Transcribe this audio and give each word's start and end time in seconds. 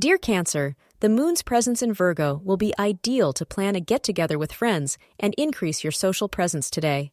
Dear 0.00 0.16
Cancer, 0.16 0.76
the 1.00 1.10
moon's 1.10 1.42
presence 1.42 1.82
in 1.82 1.92
Virgo 1.92 2.40
will 2.42 2.56
be 2.56 2.72
ideal 2.78 3.34
to 3.34 3.44
plan 3.44 3.76
a 3.76 3.80
get 3.80 4.02
together 4.02 4.38
with 4.38 4.50
friends 4.50 4.96
and 5.18 5.34
increase 5.36 5.84
your 5.84 5.90
social 5.90 6.26
presence 6.26 6.70
today. 6.70 7.12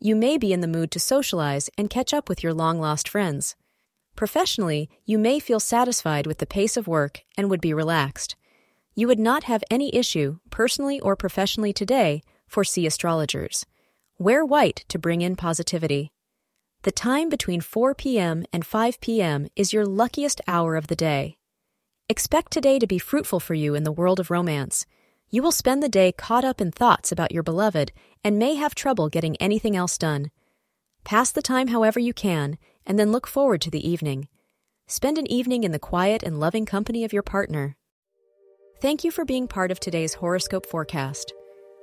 You 0.00 0.16
may 0.16 0.36
be 0.36 0.52
in 0.52 0.60
the 0.60 0.66
mood 0.66 0.90
to 0.90 0.98
socialize 0.98 1.70
and 1.78 1.88
catch 1.88 2.12
up 2.12 2.28
with 2.28 2.42
your 2.42 2.52
long 2.52 2.80
lost 2.80 3.08
friends. 3.08 3.54
Professionally, 4.16 4.90
you 5.04 5.18
may 5.18 5.38
feel 5.38 5.60
satisfied 5.60 6.26
with 6.26 6.38
the 6.38 6.46
pace 6.46 6.76
of 6.76 6.88
work 6.88 7.20
and 7.36 7.48
would 7.48 7.60
be 7.60 7.72
relaxed. 7.72 8.34
You 8.96 9.06
would 9.06 9.20
not 9.20 9.44
have 9.44 9.62
any 9.70 9.94
issue, 9.94 10.40
personally 10.50 10.98
or 10.98 11.14
professionally 11.14 11.72
today, 11.72 12.22
foresee 12.48 12.88
astrologers. 12.88 13.66
Wear 14.18 14.44
white 14.44 14.84
to 14.88 14.98
bring 14.98 15.20
in 15.20 15.36
positivity. 15.36 16.10
The 16.82 16.90
time 16.90 17.28
between 17.28 17.60
4 17.60 17.94
p.m. 17.94 18.44
and 18.52 18.66
5 18.66 19.00
p.m. 19.00 19.46
is 19.54 19.72
your 19.72 19.86
luckiest 19.86 20.40
hour 20.48 20.74
of 20.74 20.88
the 20.88 20.96
day. 20.96 21.35
Expect 22.08 22.52
today 22.52 22.78
to 22.78 22.86
be 22.86 23.00
fruitful 23.00 23.40
for 23.40 23.54
you 23.54 23.74
in 23.74 23.82
the 23.82 23.90
world 23.90 24.20
of 24.20 24.30
romance. 24.30 24.86
You 25.28 25.42
will 25.42 25.50
spend 25.50 25.82
the 25.82 25.88
day 25.88 26.12
caught 26.12 26.44
up 26.44 26.60
in 26.60 26.70
thoughts 26.70 27.10
about 27.10 27.32
your 27.32 27.42
beloved 27.42 27.90
and 28.22 28.38
may 28.38 28.54
have 28.54 28.76
trouble 28.76 29.08
getting 29.08 29.34
anything 29.38 29.74
else 29.74 29.98
done. 29.98 30.30
Pass 31.02 31.32
the 31.32 31.42
time 31.42 31.66
however 31.66 31.98
you 31.98 32.14
can, 32.14 32.58
and 32.86 32.96
then 32.96 33.10
look 33.10 33.26
forward 33.26 33.60
to 33.62 33.72
the 33.72 33.84
evening. 33.88 34.28
Spend 34.86 35.18
an 35.18 35.26
evening 35.26 35.64
in 35.64 35.72
the 35.72 35.80
quiet 35.80 36.22
and 36.22 36.38
loving 36.38 36.64
company 36.64 37.02
of 37.02 37.12
your 37.12 37.24
partner. 37.24 37.76
Thank 38.80 39.02
you 39.02 39.10
for 39.10 39.24
being 39.24 39.48
part 39.48 39.72
of 39.72 39.80
today's 39.80 40.14
horoscope 40.14 40.66
forecast. 40.66 41.34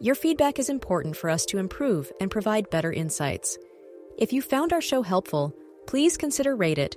Your 0.00 0.14
feedback 0.14 0.58
is 0.58 0.70
important 0.70 1.14
for 1.14 1.28
us 1.28 1.44
to 1.46 1.58
improve 1.58 2.10
and 2.22 2.30
provide 2.30 2.70
better 2.70 2.90
insights. 2.90 3.58
If 4.16 4.32
you 4.32 4.40
found 4.40 4.72
our 4.72 4.80
show 4.80 5.02
helpful, 5.02 5.54
please 5.86 6.16
consider 6.16 6.56
rate 6.56 6.78
it. 6.78 6.96